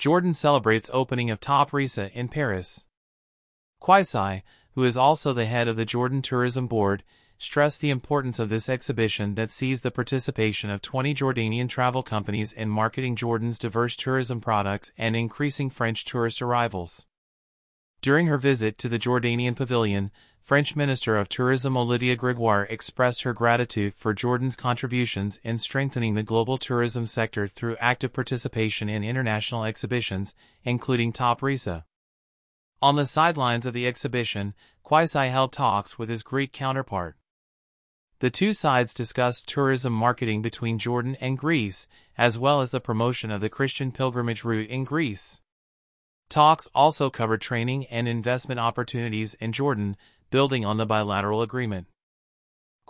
Jordan 0.00 0.32
celebrates 0.32 0.88
opening 0.94 1.30
of 1.30 1.40
Top 1.40 1.74
Resa 1.74 2.10
in 2.18 2.28
Paris. 2.28 2.86
Qaisi, 3.82 4.40
who 4.72 4.82
is 4.84 4.96
also 4.96 5.34
the 5.34 5.44
head 5.44 5.68
of 5.68 5.76
the 5.76 5.84
Jordan 5.84 6.22
Tourism 6.22 6.66
Board, 6.66 7.04
stressed 7.36 7.82
the 7.82 7.90
importance 7.90 8.38
of 8.38 8.48
this 8.48 8.70
exhibition 8.70 9.34
that 9.34 9.50
sees 9.50 9.82
the 9.82 9.90
participation 9.90 10.70
of 10.70 10.80
20 10.80 11.14
Jordanian 11.14 11.68
travel 11.68 12.02
companies 12.02 12.50
in 12.54 12.70
marketing 12.70 13.14
Jordan's 13.14 13.58
diverse 13.58 13.94
tourism 13.94 14.40
products 14.40 14.90
and 14.96 15.14
increasing 15.14 15.68
French 15.68 16.06
tourist 16.06 16.40
arrivals. 16.40 17.04
During 18.00 18.26
her 18.28 18.38
visit 18.38 18.78
to 18.78 18.88
the 18.88 18.98
Jordanian 18.98 19.54
pavilion, 19.54 20.10
French 20.42 20.74
Minister 20.74 21.16
of 21.16 21.28
Tourism 21.28 21.76
Olivia 21.76 22.16
Gregoire 22.16 22.64
expressed 22.64 23.22
her 23.22 23.32
gratitude 23.32 23.94
for 23.96 24.12
Jordan's 24.12 24.56
contributions 24.56 25.38
in 25.44 25.58
strengthening 25.58 26.14
the 26.14 26.22
global 26.22 26.58
tourism 26.58 27.06
sector 27.06 27.46
through 27.46 27.76
active 27.76 28.12
participation 28.12 28.88
in 28.88 29.04
international 29.04 29.64
exhibitions, 29.64 30.34
including 30.64 31.12
Top 31.12 31.42
Resa. 31.42 31.84
On 32.82 32.96
the 32.96 33.06
sidelines 33.06 33.66
of 33.66 33.74
the 33.74 33.86
exhibition, 33.86 34.54
Qaisi 34.84 35.30
held 35.30 35.52
talks 35.52 35.98
with 35.98 36.08
his 36.08 36.22
Greek 36.22 36.52
counterpart. 36.52 37.16
The 38.20 38.30
two 38.30 38.52
sides 38.52 38.92
discussed 38.92 39.48
tourism 39.48 39.92
marketing 39.92 40.42
between 40.42 40.78
Jordan 40.78 41.16
and 41.20 41.38
Greece, 41.38 41.86
as 42.18 42.38
well 42.38 42.60
as 42.60 42.70
the 42.70 42.80
promotion 42.80 43.30
of 43.30 43.40
the 43.40 43.48
Christian 43.48 43.92
pilgrimage 43.92 44.44
route 44.44 44.68
in 44.68 44.84
Greece. 44.84 45.40
Talks 46.28 46.68
also 46.74 47.10
covered 47.10 47.40
training 47.40 47.86
and 47.86 48.06
investment 48.06 48.60
opportunities 48.60 49.34
in 49.34 49.52
Jordan, 49.52 49.96
building 50.30 50.64
on 50.64 50.76
the 50.76 50.86
bilateral 50.86 51.42
agreement. 51.42 51.86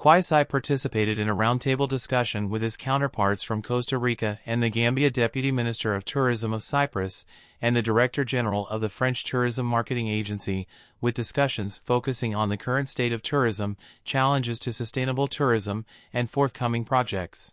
Qaisi 0.00 0.48
participated 0.48 1.18
in 1.18 1.28
a 1.28 1.34
roundtable 1.34 1.86
discussion 1.86 2.48
with 2.48 2.62
his 2.62 2.78
counterparts 2.78 3.42
from 3.42 3.60
Costa 3.60 3.98
Rica 3.98 4.38
and 4.46 4.62
the 4.62 4.70
Gambia 4.70 5.10
Deputy 5.10 5.52
Minister 5.52 5.94
of 5.94 6.06
Tourism 6.06 6.54
of 6.54 6.62
Cyprus 6.62 7.26
and 7.60 7.76
the 7.76 7.82
Director 7.82 8.24
General 8.24 8.66
of 8.68 8.80
the 8.80 8.88
French 8.88 9.24
Tourism 9.24 9.66
Marketing 9.66 10.08
Agency, 10.08 10.66
with 11.02 11.14
discussions 11.14 11.82
focusing 11.84 12.34
on 12.34 12.48
the 12.48 12.56
current 12.56 12.88
state 12.88 13.12
of 13.12 13.22
tourism, 13.22 13.76
challenges 14.02 14.58
to 14.60 14.72
sustainable 14.72 15.28
tourism, 15.28 15.84
and 16.14 16.30
forthcoming 16.30 16.86
projects. 16.86 17.52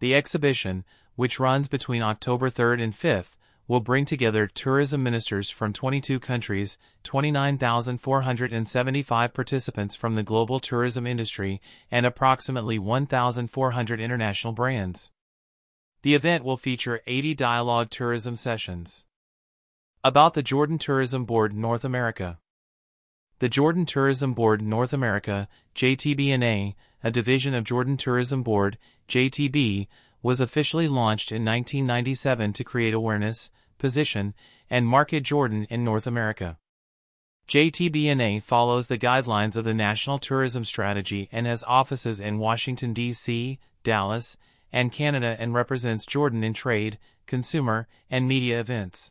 The 0.00 0.14
exhibition, 0.14 0.84
which 1.16 1.40
runs 1.40 1.66
between 1.66 2.02
October 2.02 2.50
3rd 2.50 2.82
and 2.82 2.92
5th, 2.92 3.37
will 3.68 3.80
bring 3.80 4.06
together 4.06 4.46
tourism 4.46 5.02
ministers 5.02 5.50
from 5.50 5.74
22 5.74 6.18
countries, 6.18 6.78
29,475 7.04 9.34
participants 9.34 9.94
from 9.94 10.14
the 10.14 10.22
global 10.22 10.58
tourism 10.58 11.06
industry, 11.06 11.60
and 11.90 12.06
approximately 12.06 12.78
1,400 12.78 14.00
international 14.00 14.54
brands. 14.54 15.10
The 16.02 16.14
event 16.14 16.44
will 16.44 16.56
feature 16.56 17.02
80 17.06 17.34
dialogue 17.34 17.90
tourism 17.90 18.36
sessions. 18.36 19.04
About 20.02 20.32
the 20.32 20.42
Jordan 20.42 20.78
Tourism 20.78 21.26
Board 21.26 21.52
North 21.52 21.84
America. 21.84 22.38
The 23.40 23.48
Jordan 23.48 23.84
Tourism 23.84 24.32
Board 24.32 24.62
North 24.62 24.94
America, 24.94 25.48
JTBNA, 25.74 26.74
a 27.04 27.10
division 27.10 27.54
of 27.54 27.64
Jordan 27.64 27.96
Tourism 27.96 28.42
Board, 28.42 28.78
JTB, 29.08 29.86
was 30.22 30.40
officially 30.40 30.88
launched 30.88 31.30
in 31.30 31.44
1997 31.44 32.52
to 32.54 32.64
create 32.64 32.94
awareness, 32.94 33.50
position, 33.78 34.34
and 34.68 34.86
market 34.86 35.22
Jordan 35.22 35.66
in 35.70 35.84
North 35.84 36.06
America. 36.06 36.58
JTBNA 37.48 38.42
follows 38.42 38.88
the 38.88 38.98
guidelines 38.98 39.56
of 39.56 39.64
the 39.64 39.72
National 39.72 40.18
Tourism 40.18 40.64
Strategy 40.64 41.28
and 41.32 41.46
has 41.46 41.64
offices 41.66 42.20
in 42.20 42.38
Washington, 42.38 42.92
D.C., 42.92 43.58
Dallas, 43.82 44.36
and 44.70 44.92
Canada 44.92 45.36
and 45.38 45.54
represents 45.54 46.04
Jordan 46.04 46.44
in 46.44 46.52
trade, 46.52 46.98
consumer, 47.26 47.88
and 48.10 48.28
media 48.28 48.60
events. 48.60 49.10